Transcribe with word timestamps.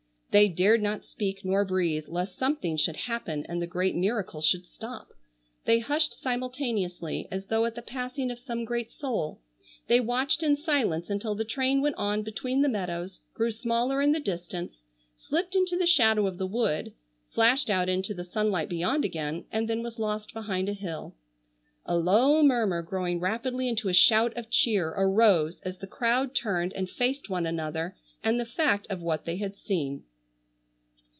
They 0.33 0.47
dared 0.47 0.81
not 0.81 1.03
speak 1.03 1.43
nor 1.43 1.65
breathe 1.65 2.05
lest 2.07 2.37
something 2.37 2.77
should 2.77 2.95
happen 2.95 3.45
and 3.49 3.61
the 3.61 3.67
great 3.67 3.97
miracle 3.97 4.41
should 4.41 4.65
stop. 4.65 5.09
They 5.65 5.79
hushed 5.79 6.13
simultaneously 6.21 7.27
as 7.29 7.47
though 7.47 7.65
at 7.65 7.75
the 7.75 7.81
passing 7.81 8.31
of 8.31 8.39
some 8.39 8.63
great 8.63 8.89
soul. 8.89 9.41
They 9.87 9.99
watched 9.99 10.41
in 10.41 10.55
silence 10.55 11.09
until 11.09 11.35
the 11.35 11.43
train 11.43 11.81
went 11.81 11.95
on 11.97 12.23
between 12.23 12.61
the 12.61 12.69
meadows, 12.69 13.19
grew 13.33 13.51
smaller 13.51 14.01
in 14.01 14.13
the 14.13 14.21
distance, 14.21 14.83
slipped 15.17 15.53
into 15.53 15.75
the 15.75 15.85
shadow 15.85 16.25
of 16.27 16.37
the 16.37 16.47
wood, 16.47 16.93
flashed 17.31 17.69
out 17.69 17.89
into 17.89 18.13
the 18.13 18.23
sunlight 18.23 18.69
beyond 18.69 19.03
again, 19.03 19.43
and 19.51 19.67
then 19.67 19.83
was 19.83 19.99
lost 19.99 20.33
behind 20.33 20.69
a 20.69 20.73
hill. 20.73 21.13
A 21.85 21.97
low 21.97 22.41
murmur 22.41 22.81
growing 22.81 23.19
rapidly 23.19 23.67
into 23.67 23.89
a 23.89 23.93
shout 23.93 24.33
of 24.37 24.49
cheer 24.49 24.93
arose 24.95 25.59
as 25.65 25.79
the 25.79 25.87
crowd 25.87 26.33
turned 26.33 26.71
and 26.71 26.89
faced 26.89 27.29
one 27.29 27.45
another 27.45 27.97
and 28.23 28.39
the 28.39 28.45
fact 28.45 28.87
of 28.89 29.01
what 29.01 29.25
they 29.25 29.35
had 29.35 29.57
seen. 29.57 30.05